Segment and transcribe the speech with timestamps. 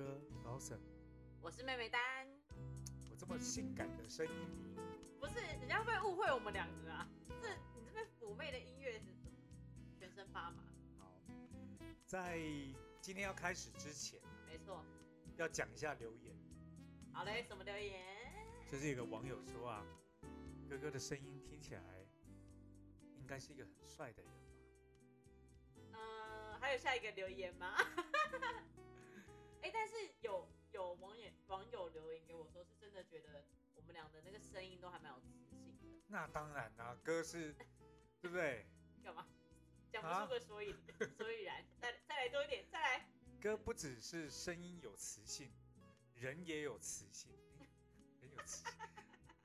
[0.00, 0.80] 哥老沈，
[1.42, 2.26] 我是妹妹丹，
[3.10, 4.80] 我这么性感的声音里，
[5.20, 7.06] 不是人家会误会我们两个啊？
[7.42, 9.36] 这你这边妩媚的音乐是什么？
[9.98, 10.62] 全身发麻，
[10.98, 11.12] 好，
[12.06, 12.38] 在
[13.02, 14.18] 今天要开始之前，
[14.48, 14.82] 没错。
[15.36, 16.34] 要讲一下留言，
[17.12, 18.02] 好嘞，什么留言？
[18.70, 19.84] 就是有个网友说啊，
[20.66, 21.82] 哥哥的声音听起来
[23.18, 24.38] 应该是一个很帅的人吧？
[25.92, 27.76] 嗯、还有下一个留言吗？
[29.62, 36.00] 哎、但是有有网友网友留言给我说，是真的觉得我们俩的那个声音都还蛮有磁性的。
[36.08, 37.54] 那当然啦、哥是，
[38.20, 38.66] 对不对？
[39.02, 39.26] 干嘛？
[39.92, 40.74] 讲不出个所以、
[41.16, 43.08] 所以然，再再来多一点，再来。
[43.40, 45.50] 哥不只是声音有磁性，
[46.14, 47.68] 人也有磁性，诶
[48.20, 48.72] 人有磁性，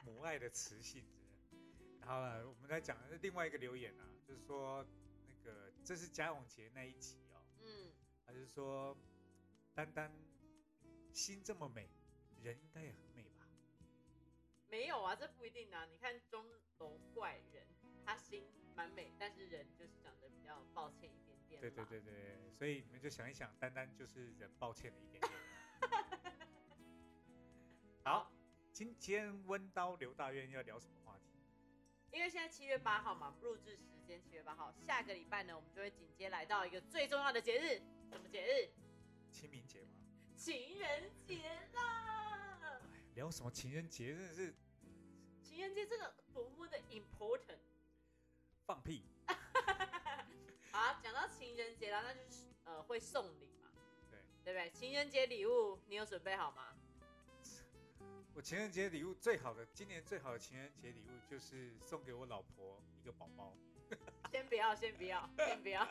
[0.05, 1.01] 母爱的磁性
[1.49, 4.85] 是是然后呢，我们在讲另外一个留言啊，就是说
[5.27, 7.91] 那个这是贾永杰那一集哦，嗯，
[8.25, 8.95] 他就说
[9.75, 10.09] 丹丹
[11.13, 11.89] 心这么美，
[12.41, 13.45] 人应该也很美吧？
[14.69, 15.85] 没有啊，这不一定啊。
[15.91, 16.45] 你看钟
[16.77, 17.67] 楼怪人，
[18.05, 21.59] 他心蛮美，但是人就是长得比较抱歉一点点。
[21.59, 21.85] 对对。
[21.85, 25.33] 对对，所以你们就想一想，丹丹就是人抱歉了一点点
[28.03, 28.11] 啊。
[28.23, 28.31] 好，
[28.71, 31.25] 今天温刀刘大院要聊什么话题？
[32.11, 38.69] 因为现在七月八号嘛，录制时间七月八号，下个礼拜呢，我们就会紧接来到一个最重要的节日，什么节日？
[39.35, 39.89] 清明节吗？
[40.37, 42.79] 情人节啦！
[42.93, 44.55] 哎，聊什么情人节真的是
[45.41, 47.59] 情人节这个多么的 important
[48.65, 49.03] 放屁。
[50.71, 51.01] 好啊！
[51.03, 53.69] 讲到情人节啦，那就是呃会送礼嘛，
[54.09, 54.69] 对对不对？
[54.71, 56.73] 情人节礼物你有准备好吗？
[58.33, 63.53] 我情人节礼物最好的，今年最好的情人节礼物就是送给我老婆一个宝宝。
[64.35, 65.87] 先不要，先不要，先不要，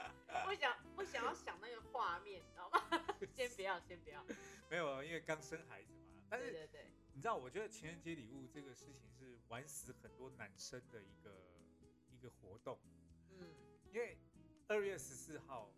[0.46, 2.78] 我想我想要想那个画面，你知道吗？
[3.34, 4.22] 先不要，先不要。
[4.68, 6.22] 没有，因为刚生孩子嘛。
[6.28, 11.30] 但是对对对，你知道，我觉得情人节礼物这个事情是玩死很多男生的一个
[12.10, 12.78] 一个活动，
[13.30, 13.48] 嗯，
[13.90, 14.18] 因为
[14.68, 15.72] 二月十四号，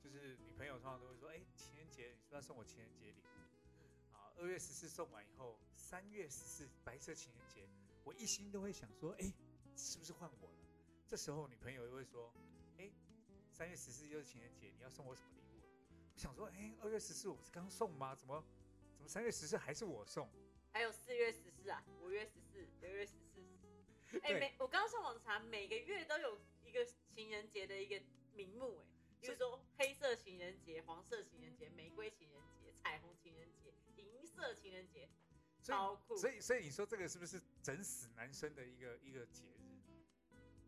[0.00, 4.14] 就是女朋友通常都会说，哎，情人节你是不是要送我情人节礼物？
[4.14, 7.68] 啊，二月十四送完以后，三月十四白色情人节，
[8.04, 9.32] 我一心都会想说，哎，
[9.74, 10.67] 是不是换我了？
[11.08, 12.30] 这时候女朋友又会说，
[12.76, 12.90] 哎，
[13.50, 15.62] 三月十四就是情人节，你要送我什么礼物？
[16.14, 18.14] 我想说，哎，二月十四我不是刚送吗？
[18.14, 18.44] 怎么
[18.94, 20.28] 怎么三月十四还是我送？
[20.70, 23.38] 还有四月十四啊，五月十四，六月十四。
[24.22, 28.02] 哎、对每我刚刚上网查，每个月都有一个情人节的一个
[28.34, 35.08] 名目，哎，比如说黑色情人节、黄色情人节、玫瑰情人节、彩虹情人节、银色情人节，
[35.62, 39.67] 超酷，所以，所以你说这个是不是整死男生的一个一个节日？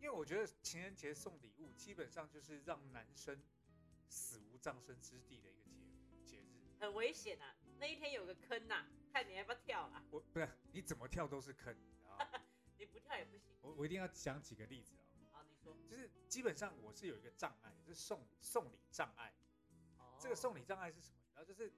[0.00, 3.38] 因为我觉得情人节送礼物，基本上就是让男生
[4.08, 5.70] 死无葬身之地的一个
[6.24, 6.44] 节节日。
[6.80, 7.54] 很危险啊！
[7.78, 10.02] 那一天有个坑呐、看你要不要跳啦。
[10.10, 12.40] 我不是你怎么跳都是坑，你知道吗？
[12.78, 13.54] 你不跳也不行。
[13.60, 15.76] 我我一定要讲几个例子啊、好，你说。
[15.86, 19.34] 就是基本上我是有一个障碍，就是送送礼障碍。
[19.98, 21.18] 哦这个送礼障碍是什么？
[21.34, 21.70] 然后就是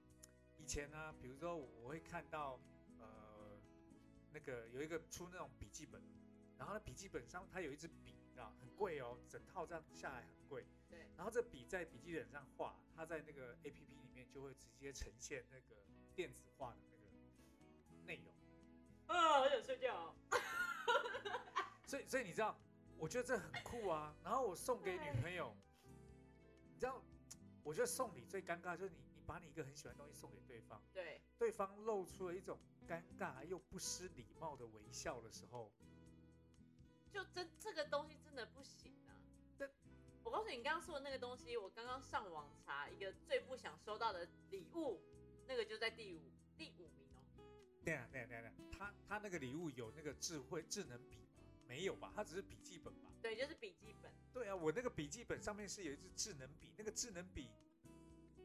[0.57, 2.57] 以前呢、比如说我会看到
[2.99, 3.59] 呃
[4.31, 6.01] 那个有一个出那种笔记本，
[6.63, 10.65] 然后呢笔记本上它有一支笔，你知道很贵哦，整套这样下来很贵。
[10.89, 15.75] 对，然后这笔在笔记本上画，它在那个 A P P 里面就会直接呈现那个
[16.15, 18.33] 电子化的那个内容。
[19.07, 20.15] 啊，我想睡觉、哦。
[21.85, 22.57] 所以所以你知道，
[22.97, 24.15] 我觉得这很酷啊。
[24.23, 25.53] 然后我送给女朋友，
[26.71, 27.03] 你知道，
[27.61, 30.81] 我觉得送礼最尴尬就是你你把你一个很喜欢的东西送给对方。
[30.93, 32.57] 对，对方露出了一种
[32.87, 35.69] 尴尬又不失礼貌的微笑的时候，
[37.13, 39.13] 就这这个东西真的不行啊！
[39.55, 39.69] 这
[40.23, 44.99] 我告诉你，你刚刚说的那个东西，我刚刚上网查一个最不想收到的礼物，
[45.47, 46.19] 那个就在第五
[46.57, 47.21] 第五名哦。
[47.85, 51.43] 对啊对啊对啊对啊，他他那个礼物有那个智慧智能笔吗？
[51.67, 52.11] 没有吧？
[52.15, 53.11] 它只是笔记本吧？
[53.21, 54.11] 对，就是笔记本。
[54.33, 57.47] 对啊，我那个笔记本上面是有一支智能笔，那个智能笔，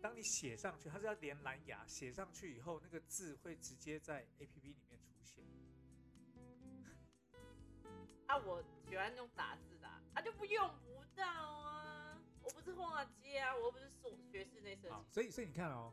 [0.02, 4.87] 当你写上去，它是要连蓝牙，写上去以后，那个字会直接在 A P P 里面
[8.28, 12.20] 啊，我喜欢用打字的啊，啊就不用不到啊。
[12.44, 14.94] 我不是画家啊，我又不是做学室内设，计。
[15.10, 15.92] 所以所以你看哦，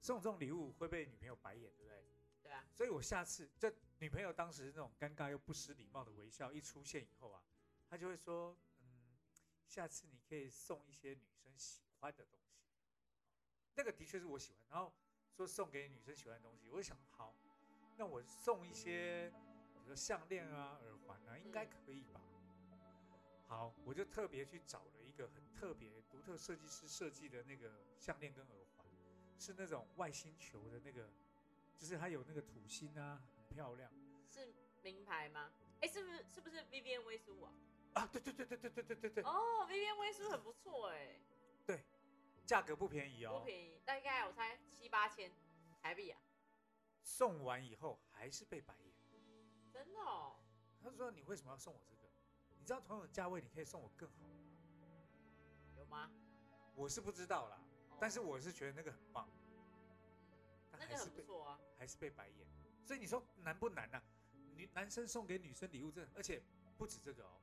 [0.00, 2.04] 送这种礼物会被女朋友白眼，对不对？
[2.44, 7.42] 对啊，所以我下次这女朋友当时那种尴尬又不失礼貌的微笑一出现以后啊，
[7.90, 9.14] 她就会说，嗯，
[9.66, 12.64] 下次你可以送一些女生喜欢的东西。
[13.74, 14.94] 那个的确是我喜欢，然后
[15.36, 17.34] 说送给女生喜欢的东西，我就想好，
[17.96, 19.30] 那我送一些，
[19.72, 22.20] 比如说项链啊、耳环啊，应该可以吧？
[23.46, 28.86] 好，我就特别去找了一个很特别、独特设计师设计的那个项链跟耳环，
[29.38, 31.08] 是那种外星球的那个，
[31.76, 33.92] 就是它有那个土星啊，很漂亮
[34.26, 34.52] 是
[34.82, 35.52] 名牌吗？
[35.80, 37.52] 哎、是不是是不是 Vivian 威舒啊？
[37.92, 38.06] 啊。
[38.10, 41.20] 对对对对对对对对对，哦，Vivian 威舒很不错哎、
[41.66, 41.84] 对
[42.46, 43.38] 价格不便宜哦。
[43.38, 45.30] 不便宜，大概我猜七八千
[45.82, 46.18] 台币啊，
[47.02, 48.94] 送完以后还是被白眼。
[49.70, 50.36] 真的哦。
[50.90, 52.08] 他说：“你为什么要送我这个？
[52.58, 54.48] 你知道同样的价位，你可以送我更好的吗
[55.76, 56.10] 有吗？？”
[56.76, 57.60] 我是不知道啦，
[57.90, 59.28] 哦但是我是觉得那个很棒，
[60.70, 61.60] 但那个还是不错啊。
[61.78, 62.46] 还是被白眼。
[62.84, 64.02] 所以你说难不难呐、
[64.54, 66.42] 女男生送给女生礼物，这而且
[66.76, 67.40] 不止这个哦。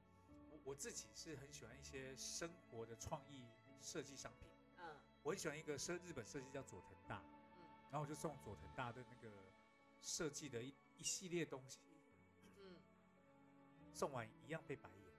[0.50, 3.46] 我我自己是很喜欢一些生活的创意
[3.80, 7.24] 设计商品，嗯我很喜欢一个设日本设计叫佐藤大，
[7.56, 9.32] 嗯然后我就送佐藤大的那个
[10.02, 11.91] 设计的一一系列东西，嗯，
[13.94, 15.14] 送完一样被白眼。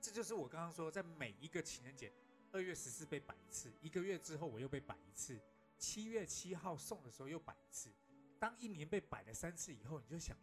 [0.00, 2.12] 这就是我刚刚说，在每一个情人节，
[2.52, 5.40] 二月十四被摆一次，一个月之后我又被摆一次，
[5.78, 7.90] 七月七号送的时候又摆一次。
[8.38, 10.36] 当一年被摆了三次以后，你就想，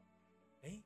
[0.62, 0.82] 哎，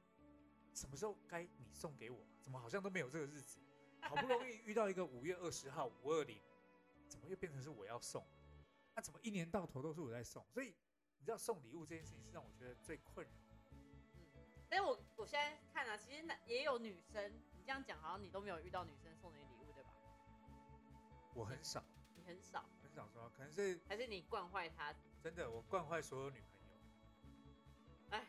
[0.73, 2.19] 什么时候该你送给我？
[2.41, 3.57] 怎么好像都没有这个日子？
[4.01, 6.39] 好不容易遇到一个五月二十号五二零，
[7.07, 8.25] 怎么又变成是我要送？
[8.93, 10.45] 那、怎么一年到头都是我在送？
[10.51, 10.73] 所以
[11.17, 13.33] 你知道送礼物这件事情是让我觉得最困扰。
[13.71, 13.79] 嗯，
[14.69, 19.89] 但我我现在看啊，其实男也有女生，你这样讲好像你都没有遇到女生送你礼物，对吧？
[21.33, 21.83] 我很少
[22.15, 24.93] 你很少，很少收到，可能是还是你惯坏她？
[25.23, 26.77] 真的我惯坏所有女朋友。
[28.11, 28.27] 哎，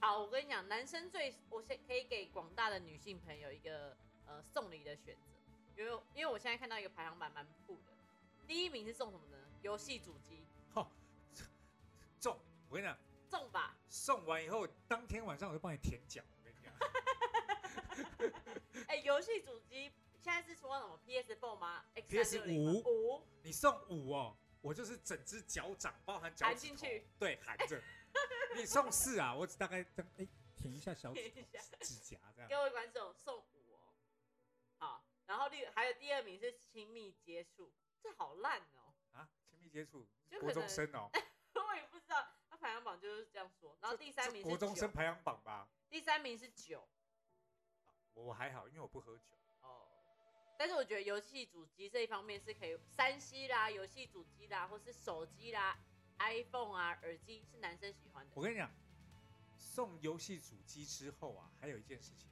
[0.00, 5.22] 好，我跟你讲，男生最我先可以给广大的女性朋友一个呃送礼的选择，
[5.76, 7.92] 因为因为我现在看到一个排行榜蛮酷的，
[8.46, 9.36] 第一名是送什么呢？
[9.62, 10.88] 游戏主机，哈，
[12.20, 12.38] 中！
[12.68, 12.96] 我跟你讲，
[13.28, 13.76] 中吧。
[13.92, 16.22] 送完以后，当天晚上我就帮你舔脚。
[16.30, 16.72] 我跟你讲，
[18.88, 19.92] 哎、游戏主机
[20.22, 27.82] 现在是出到什么 PS4 吗？PS 五五，你送五哦，我就是整只脚掌，包含脚趾头含进去，对，含着。
[28.56, 32.48] 你送四啊，我只大概这样哎舔一下小指下指甲这样。
[32.48, 33.92] 各位观众送五哦。
[34.78, 37.70] 好，然后第还有第二名是亲密接触，
[38.02, 40.08] 这好烂哦，啊，亲密接触
[40.40, 41.10] 国中生哦，
[41.54, 43.76] 我也不知道，他排行榜就是这样说。
[43.80, 45.68] 然后第三名是国中生，排行榜吧？
[45.90, 46.88] 第三名是酒
[48.14, 49.36] 我我还好，因为我不喝酒。
[49.62, 49.88] 哦。
[50.56, 55.76] 但是我觉得游戏主机这一方面是可以，三 C 啦、游戏主机啦，或是手机啦、
[56.18, 58.32] iPhone 啊、耳机是男生喜欢的。
[58.36, 58.70] 我跟你讲，
[59.58, 62.30] 送游戏主机之后啊，还有一件事情，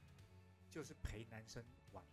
[0.69, 2.05] 就是陪男生玩。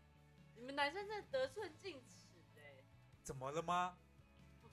[0.57, 2.27] 你们男生真的得寸进尺
[2.57, 2.85] 哎、
[3.23, 3.97] 怎么了吗？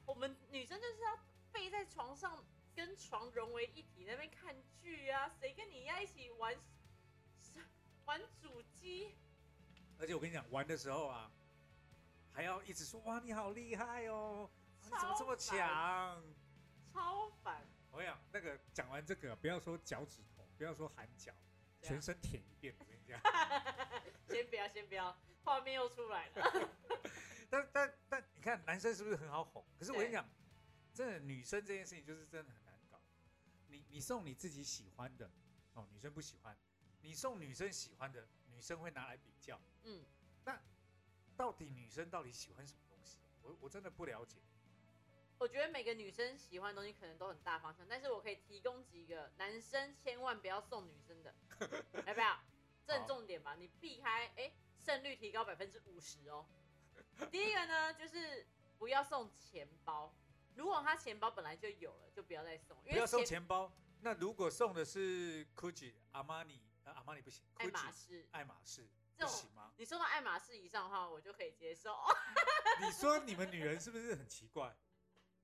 [0.07, 1.17] 我们女生就是要
[1.51, 2.43] 背在床上，
[2.75, 6.55] 跟床融为一体，在那边看剧啊，谁跟你要一起玩
[8.05, 9.15] 玩主机？
[9.97, 11.31] 而且我跟你讲，玩的时候啊，
[12.33, 14.49] 还要一直说哇你好厉害哦，
[14.81, 16.21] 啊你怎么这么强？
[16.93, 17.65] 超烦。
[17.91, 21.31] 我跟你讲，那个讲完这个，不要说脚趾头，不要说含脚，
[21.81, 22.75] 全身舔一遍。
[22.77, 23.19] 我跟你讲，
[24.27, 26.69] 先不要，先不要，画面又出来了。
[27.49, 29.63] 但但但你看男生是不是很好哄？
[29.79, 30.27] 可是我跟你讲，
[30.93, 32.64] 真的女生这件事情就是真的很。
[33.75, 35.29] 你你送你自己喜欢的
[35.73, 36.55] 哦，女生不喜欢；
[37.01, 39.59] 你送女生喜欢的，女生会拿来比较。
[39.83, 40.03] 嗯，
[40.45, 40.57] 那
[41.35, 43.17] 到底女生到底喜欢什么东西？
[43.41, 44.37] 我我真的不了解。
[45.37, 51.35] 我觉得每个女生喜欢的东西可能都很大方向，但是我可以提供几个男生千万不要送女生的，
[52.07, 52.39] 要不要？
[52.87, 56.45] 正重点吧，你避开，哎、胜率提高百分之五十哦。
[57.29, 58.45] 第一个呢，就是
[58.77, 60.13] 不要送钱包，
[60.55, 63.71] 如果他钱包本来就有了，就不要再送，因为不要送钱包。
[64.01, 69.73] 那如果送的是 GUCCI、阿玛尼，呃，阿玛尼不行爱马、仕，爱马仕不行吗？
[69.77, 71.97] 你送到爱马仕以上的话，我就可以接受。
[72.81, 74.75] 你说你们女人是不是很奇怪？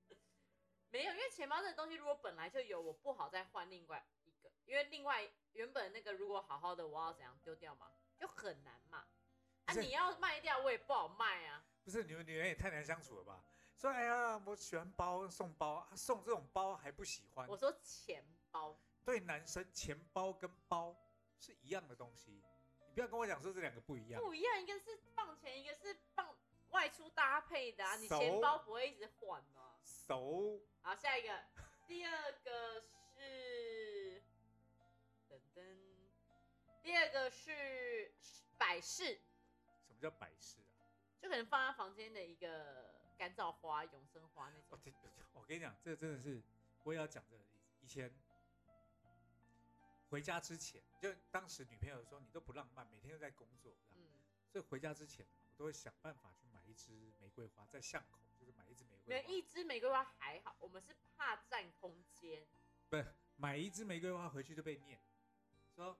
[0.90, 9.06] 没有，因为钱包这个东西如果本来就有，我不好再换另外一个，因为另外原本那个如果好好的，我要怎样丢掉嘛，就很难嘛。
[9.64, 11.64] 啊，你要卖掉，我也不好卖啊。
[11.82, 13.42] 不是你们女人也太难相处了吧？
[13.82, 17.56] 说哎呀，我喜欢包送包，啊送这种包还不喜欢我。
[17.56, 20.96] 说钱包，对男生，钱包跟包
[21.36, 22.30] 是一样的东西，
[22.86, 24.22] 你不要跟我讲说这两个不一样。
[24.22, 26.32] 不一样，一个是放钱，一个是放
[26.70, 27.96] 外出搭配的啊。
[27.96, 29.74] 你熟钱包不会一直换吗？
[29.84, 31.44] 熟好，下一个，
[31.88, 32.84] 第二个
[33.16, 34.22] 是
[35.28, 35.76] 噔噔，
[36.84, 38.14] 第二个是
[38.56, 39.20] 摆饰，
[39.88, 40.86] 什么叫摆饰啊？
[41.20, 42.91] 就可能放在房间的一个
[43.22, 44.80] 干燥花、永生花那种。
[45.32, 46.42] 我我跟你讲，这个真的是
[46.82, 47.44] 我也要讲这个。
[47.80, 48.12] 以前
[50.10, 59.28] 回家之前，就当时女朋友说你都不浪漫，每天都在工作，这样嗯，所以回家之前我都会想办法去买一支玫瑰花，在巷口就是买一支玫瑰瑰花。
[59.28, 62.44] 没一支玫瑰花还好，我们是怕占空间。
[62.88, 65.00] 不是买一支玫瑰花回去就被念，
[65.76, 65.96] 说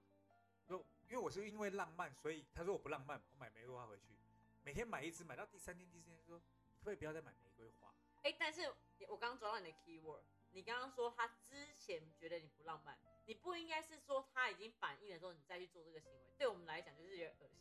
[0.66, 4.18] 说因为我是因为浪漫，所以他说我不浪漫嘛，我买玫瑰花回去，
[4.64, 7.94] 每天买一支，买到第三天、第四天说，你可不可以不要再买玫瑰花？
[8.22, 8.68] 哎、但是
[9.08, 17.58] 我刚刚抓到你的 key word，你刚刚说他之前觉得你不浪漫，你不应该是说他已经反应了之后你再去做这个行为，对我们来讲就是有点恶心。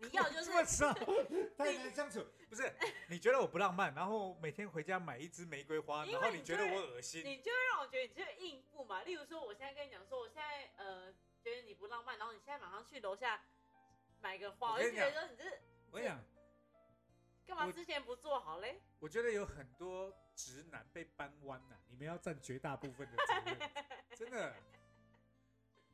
[0.00, 0.94] 你要就是 这么少，
[1.56, 2.24] 太难相处。
[2.48, 2.72] 不是，
[3.08, 9.02] 你觉得我不浪漫，然后每天回家买一支玫瑰花，然后你觉得我恶心，你就会让我觉得你就是应付嘛。
[9.02, 13.42] 例如说，我现在跟你讲说，我现在呃觉得你不浪漫，然后你现在马上去楼下
[14.20, 15.44] 买个花，我就觉得说你这
[15.90, 16.22] 我跟你讲，
[17.48, 18.78] 干嘛之前不做好嘞？
[19.00, 23.70] 我觉得有很多直男被扳弯呐，你们要占绝大部分的责任，
[24.14, 24.54] 真的。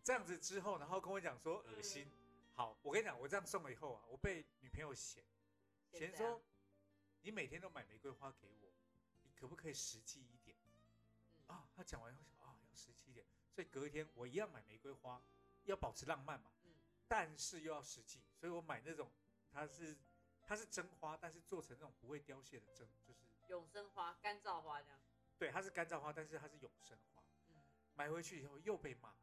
[0.02, 2.11] 这样子之后，然后跟我讲说恶心。
[2.54, 5.23] 好，我跟你讲，我这样送了以后啊，我被女朋友嫌，
[5.92, 6.42] 嫌说
[7.23, 8.73] 你每天都买玫瑰花给我，
[9.23, 10.56] 你可不可以实际一点
[11.49, 11.68] 嗯啊？
[11.76, 15.23] 他讲完以后想啊，要实际一点，所以隔一天我一样买玫瑰花，
[15.64, 16.70] 要保持浪漫嘛，嗯
[17.06, 19.11] 但是又要实际，所以我买那种
[19.52, 19.96] 它是
[20.46, 24.98] 它是真花，但是做成那种不会凋谢的真，就是永生花、干燥花这样。
[25.38, 27.22] 对，它是干燥花，但是它是永生花。
[27.48, 27.56] 嗯，
[27.94, 29.14] 买回去以后又被骂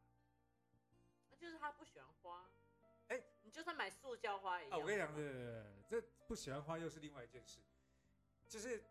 [1.30, 2.50] 那就是他不喜欢花。
[3.08, 4.76] 哎你就算买塑胶花也一啊！
[4.76, 4.80] 样。
[4.80, 7.60] 我跟你讲，这这不喜欢花又是另外一件事，
[8.48, 8.82] 就是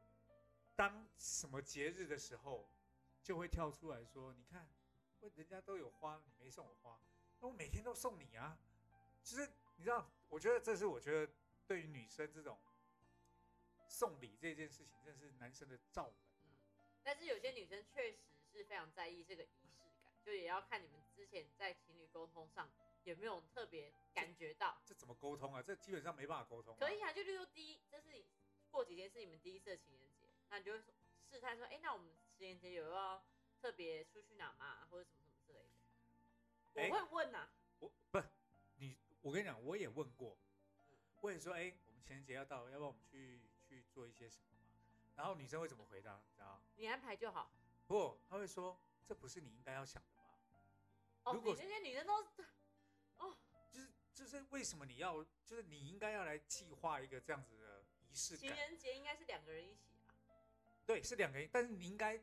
[0.76, 2.70] 当什么节日的时候，
[3.24, 4.70] 就会跳出来说，你看，
[5.22, 7.00] 问人家都有花，你没送我花，
[7.40, 8.58] 那我每天都送你啊。
[9.24, 11.32] 就是你知道，我觉得这是我觉得
[11.72, 12.60] 对于女生这种
[13.88, 16.16] 送礼这件事情，真的是男生的罩门。
[17.02, 18.18] 但是有些女生确实
[18.52, 22.70] 是非常在意这个仪式感，就也要看你们之前在情侣沟通上
[23.06, 24.82] 有没有特别感觉到。
[24.86, 25.64] 这怎么沟通啊？
[25.66, 26.78] 这基本上没办法沟通、啊。
[26.78, 28.26] 可以啊，就例如第一，这是你
[28.70, 30.94] 过几天是你们第一次的情人节，那你就会说
[31.30, 33.24] 试探说，哎、那我们情人节有要
[33.62, 34.86] 特别出去哪吗？
[34.92, 36.82] 或者什么什么之类的。
[36.82, 37.50] 哎我会问呐、
[37.80, 38.22] 我不，
[38.76, 40.38] 你我跟你讲，我也问过，
[41.22, 44.68] 我也说，哎、我们情人节要到了，要不要我们去去做一些什么嘛？
[45.16, 46.22] 然后女生会怎么回答？
[46.28, 46.62] 你知道？
[46.76, 47.52] 你安排就好。
[47.88, 50.24] 不，她会说，这不是你应该要想的吗？
[51.24, 52.14] 哦，如果你那些女生都，
[53.18, 53.38] 哦，
[53.72, 58.50] 就是就是为什么你要，就是你应该要来计划一个这样子的仪式情？
[58.50, 60.16] 人节应该是两个人一起啊。
[60.88, 62.20] 对，是两个人，但是你应该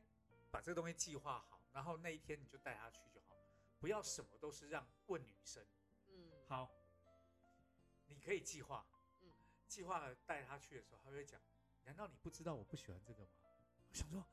[0.50, 3.36] 把这个东西计划好，然后那一天你就带她去就好，
[3.78, 5.64] 不要什么都是让问女生。
[6.08, 6.68] 嗯，好，
[8.08, 8.84] 你可以计划，
[9.20, 9.30] 嗯
[9.66, 11.40] 计划了带他去的时候，他会讲：
[11.84, 13.30] 难道你不知道我不喜欢这个吗？
[13.90, 14.24] 我想说，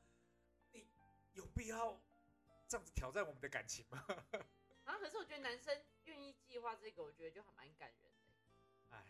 [0.72, 0.86] 你
[1.32, 2.00] 有必要
[2.68, 4.04] 这样子挑战我们的感情吗？
[4.84, 9.04] 啊，可是我觉得男生愿意计划这个，我觉得就还蛮感人的，哎，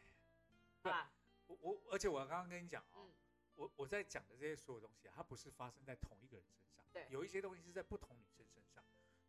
[0.82, 1.12] 对吧？
[1.46, 3.14] 我我而且我刚刚跟你讲哦，嗯，
[3.54, 8.16] 我我在讲的这些所有东西啊，它不是发生在同一个人身上，对有一些东西是在不同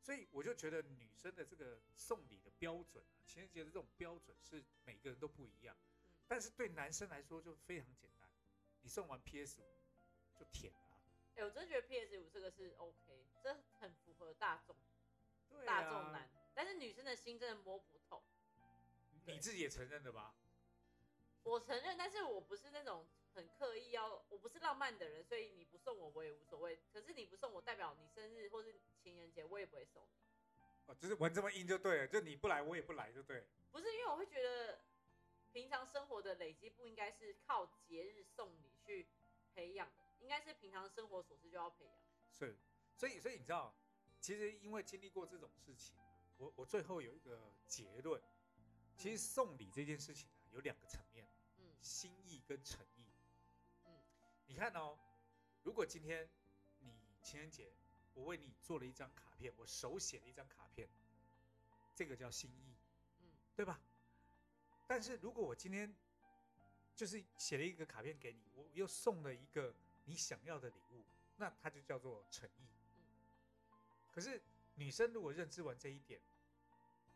[0.07, 8.29] 所以我就觉得女生的这个送礼的标准啊，情人节的这种标准是每个人都不一样，嗯但是对男生来说就非常简单，
[8.83, 9.65] 你送完 PS 五
[10.39, 10.95] 就舔了啊、
[11.35, 14.73] 哎、我真的觉得 PS 五这个是 OK，这很符合大众、
[15.49, 18.23] 对啊大众男，但是女生的心真的摸不透。
[19.25, 20.33] 你自己也承认的吧？
[21.43, 26.79] 我承认，但是我不是那种很刻意要，我不是浪漫的人，所以你不送我我也无所谓。
[26.93, 28.36] 可是你不送我，代表你生日
[29.07, 30.09] 情人节我也不会送你。
[30.87, 33.47] 哦，就是玩这么硬就对了，就你不来我也不来就对了。
[33.71, 34.79] 不是因为我会觉得，
[35.51, 39.07] 平常生活的累积不应该是靠节日送礼去
[39.53, 41.95] 培养的，应该是平常生活琐事就要培养。
[42.31, 42.57] 是，
[42.95, 43.75] 所以所以你知道，
[44.21, 45.95] 其实因为经历过这种事情，
[46.37, 48.21] 我我最后有一个结论，
[48.95, 53.05] 其实送礼这件事情啊，有两个层面，嗯心意跟诚意。
[53.83, 54.05] 嗯
[54.45, 54.97] 你看哦，
[55.63, 56.29] 如果今天
[56.79, 56.89] 你
[57.21, 57.73] 情人节，
[58.17, 60.89] 我为你做了一张卡片，我手写了一张卡片，
[61.93, 62.75] 这个叫心意，
[63.19, 63.79] 嗯对吧？
[64.87, 65.95] 但是如果我今天
[66.95, 69.71] 就是写了一个卡片给你，我又送了一个
[70.05, 71.05] 你想要的礼物，
[71.35, 72.67] 那它就叫做诚意。
[72.95, 73.03] 嗯
[74.11, 74.41] 可是
[74.73, 76.19] 女生如果认知完这一点，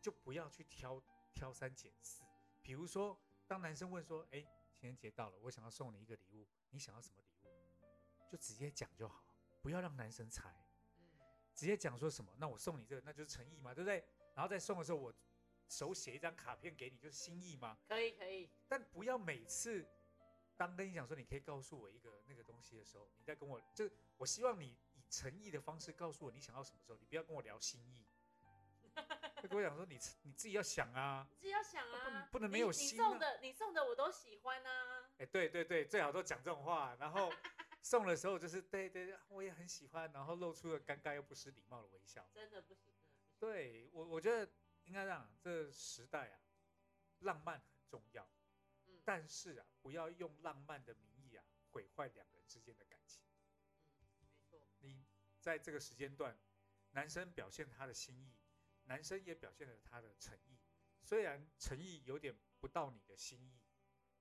[0.00, 1.02] 就不要去挑
[1.34, 2.22] 挑三拣四。
[2.62, 3.18] 比如说，
[3.48, 7.50] 当男生问说：“哎，情人节到了，我想要送你一个礼物，你想要什么礼物？”
[8.30, 9.24] 就直接讲就好，
[9.60, 10.54] 不要让男生猜。
[11.52, 14.02] 嗯直接讲说什么，那我送你这个，那就是诚意嘛，对不对？
[14.34, 15.12] 然后再送的时候，我
[15.68, 17.76] 手写一张卡片给你，就是心意嘛。
[17.86, 19.86] 可以可以，但不要每次
[20.56, 28.04] 当跟你讲说你可以告诉我一个那个东西的时候，你再跟我，就我希望你以诚意的方式告诉我你想要什么时候，你不要跟我聊心意。
[28.94, 35.08] 他跟我讲说你你自己要想啊，你自己要想不啊能，不能没你你有心啊送的你送的我都喜欢啊。
[35.18, 37.32] 哎、对对对，最好都讲这种话，然后
[37.82, 42.26] 送的时候就是对对对，我也很喜欢，然后露出了尴尬又不失礼貌的微笑。
[42.32, 43.38] 真的不行，真的不行。
[43.38, 44.50] 对我，我觉得
[44.84, 46.40] 应该这样，这时代啊，
[47.18, 48.26] 浪漫很重要，
[48.86, 53.20] 嗯，但是啊，不要用浪漫的名义啊，毁坏两人之间的感情。
[53.98, 55.04] 嗯，没错，你
[55.40, 56.38] 在这个时间段，
[56.92, 58.32] 男生表现他的心意，
[58.84, 60.60] 男生也表现了他的诚意。
[61.02, 63.60] 虽然诚意有点不到你的心意，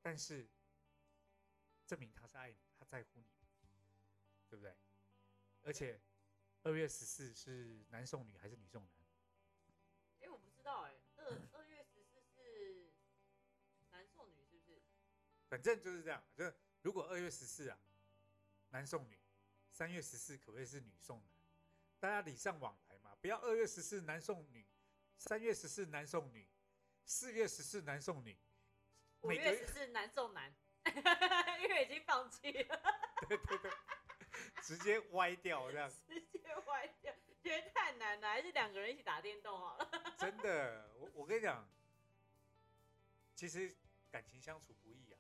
[0.02, 0.50] 但是
[1.86, 3.28] 证明他是爱你，他在乎你，
[4.52, 4.76] 对不对？
[5.64, 5.98] 而且
[6.64, 8.92] 二月十四是男送女还是女送男？
[10.20, 12.92] 哎，我不知道哎，二二月十四是
[13.92, 14.82] 男送女是不是？
[15.48, 17.80] 反正就是这样，就是如果二月十四啊，
[18.72, 19.18] 男送女，
[19.72, 21.34] 三月十四可谓是女送男，
[21.98, 24.68] 大家礼尚往来嘛，不要二月十四男送女，
[25.18, 26.46] 三月十四男送女，
[27.06, 28.38] 四月十四男送女，
[29.22, 30.54] 五月月十四男送男，
[31.64, 32.82] 因为已经放弃了，
[33.30, 33.72] 对对对，
[34.62, 37.14] 直接歪掉这样， 直接歪掉，
[37.44, 40.16] 觉得太难了，还是两个人一起打电动好了。
[40.18, 41.68] 真的，我我跟你讲，
[43.36, 43.76] 其实
[44.12, 45.20] 感情相处不易啊，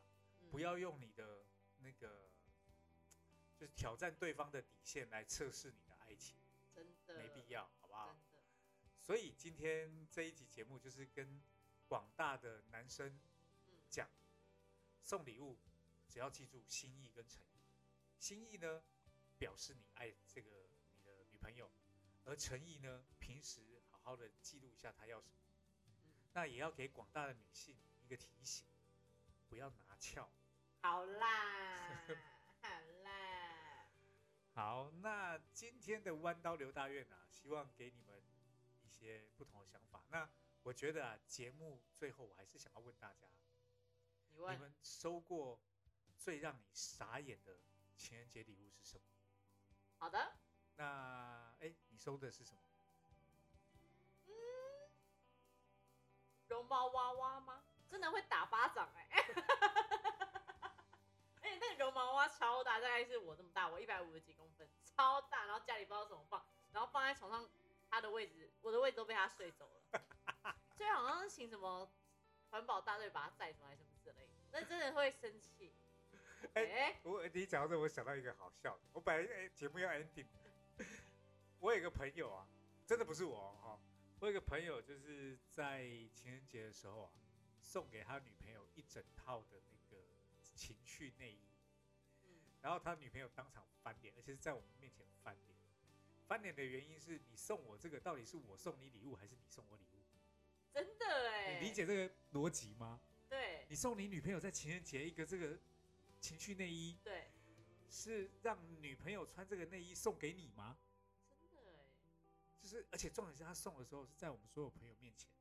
[0.51, 1.45] 不嗯要用你的
[1.79, 2.29] 那个，
[3.57, 6.35] 就是挑战对方的底线来测试你的爱情，
[6.75, 8.07] 真的没必要，好不好？
[8.07, 8.43] 真的，
[9.01, 11.41] 所以今天这一集节目就是跟
[11.87, 13.19] 广大的男生
[13.67, 14.07] 嗯，讲，
[15.01, 15.57] 送礼物
[16.07, 17.47] 只要记住心意跟诚意。
[18.19, 18.83] 心意呢，
[19.41, 20.49] 表示你爱这个
[20.93, 21.67] 你的女朋友，
[22.25, 25.33] 而诚意呢，平时好好的记录一下她要什么。
[25.87, 25.93] 嗯
[26.33, 28.67] 那也要给广大的女性一个提醒，
[29.49, 30.29] 不要拿翘。
[30.83, 32.05] 好啦，
[32.61, 32.69] 好
[33.03, 33.87] 啦，
[34.53, 38.23] 好，那今天的弯刀刘大院啊，希望给你们
[38.83, 40.05] 一些不同的想法。
[40.11, 40.29] 那
[40.61, 43.27] 我觉得啊，节目最后我还是想要问大家，
[44.29, 45.59] 你们收过
[46.15, 47.57] 最让你傻眼的
[47.97, 49.05] 情人节礼物是什么？
[50.01, 50.33] 好的，
[50.77, 52.61] 那哎，你收的是什么？
[54.25, 54.33] 嗯
[56.47, 57.61] 绒毛娃娃吗？
[57.87, 59.07] 真的会打巴掌哎、
[61.39, 65.45] 而且那个绒毛娃娃超大，大概是我这么大，我一百五十几公分，超大。
[65.45, 67.47] 然后家里不知道怎么放，然后放在床上，
[67.87, 70.01] 它的位置，我的位置都被它睡走了。
[70.75, 71.91] 所以好像是请什么
[72.49, 75.75] 环保大队把它载出来什么之类的，那真的会生气。
[76.53, 78.81] 哎、哎我你讲到这，我想到一个好笑的。
[78.93, 80.25] 我本来哎节目要 ending，
[81.59, 82.47] 我有一个朋友啊，
[82.85, 83.79] 真的不是我哦哈、
[84.19, 87.11] 我有一个朋友就是在情人节的时候啊，
[87.61, 90.03] 送给他女朋友一整套的那个
[90.55, 91.47] 情趣内衣，
[92.23, 92.29] 嗯，
[92.61, 95.57] 然后他女朋友当场翻脸，而且是在我们面前翻脸。
[96.27, 100.03] 翻脸的原因是你送我这个，到底是我送你礼物，还是你送我礼物？
[100.73, 103.01] 真的哎、你理解这个逻辑吗？
[103.27, 105.59] 对你送你女朋友在情人节一个这个
[106.21, 107.31] 情趣内衣，对，
[107.89, 110.77] 是让女朋友穿这个内衣送给你吗？
[111.27, 111.89] 真的哎、
[112.61, 115.31] 就是，而且重点是他送的时候是在我们所有朋友面前，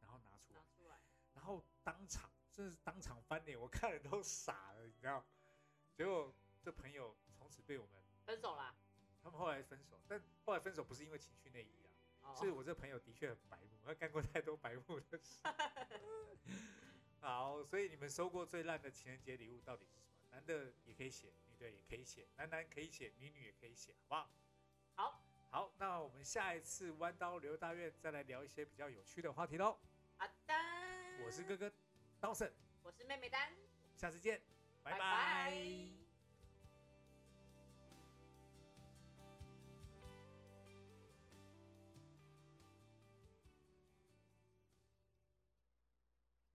[0.00, 1.00] 然后拿出来拿，出来，
[1.34, 5.26] 然后当场，甚至当场翻脸，我看了都傻了，你知道？
[5.96, 8.74] 结果这朋友从此被我们，分手啦。
[9.20, 11.90] 他们后来分手，但后来分手不是因为情趣内衣
[12.22, 15.42] 啊，哦是我这朋友的确很白目，他干过太多白目的事。
[17.20, 20.07] 好，所以你们收过最烂的情人节礼物到底是？
[20.30, 24.30] 男的也可以写，女的也可以写，男男可以写，女女也可以写，好不好？
[24.94, 29.78] 好，好，那我们下一次弯刀刘大院再来聊一些比较有趣的话题喽。
[30.16, 30.54] 好的。
[31.24, 31.72] 我是哥哥
[32.20, 33.52] 刀神，我是妹妹丹，
[33.96, 34.40] 下次见，
[34.82, 36.07] 拜拜拜拜